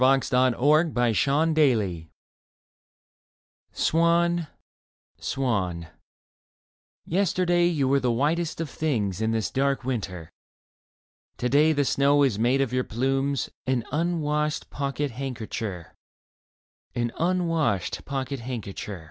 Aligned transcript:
26 0.01 0.31
Leda 0.33 0.55
VARIATIONS 0.55 1.27
ON 1.37 1.49
A 1.51 1.53
THEME 1.75 2.09
SWAN, 3.71 4.47
Swan, 5.19 5.87
Yesterday 7.05 7.67
you 7.67 7.87
were 7.87 7.99
The 7.99 8.11
whitest 8.11 8.59
of 8.59 8.67
things 8.67 9.21
in 9.21 9.29
this 9.29 9.51
dark 9.51 9.83
winter. 9.83 10.31
To 11.37 11.47
day 11.49 11.71
the 11.71 11.85
snow 11.85 12.23
has 12.23 12.39
made 12.39 12.61
of 12.61 12.73
your 12.73 12.83
plumes 12.83 13.51
An 13.67 13.85
unwashed 13.91 14.71
pocket 14.71 15.11
handkercher, 15.11 15.91
An 16.95 17.11
unwashed 17.19 18.03
pocket 18.03 18.39
handkercher 18.39 18.99